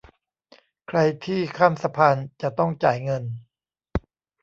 [0.87, 3.23] ใครที่ข้ามสะพานจะต้องจ่ายเงิน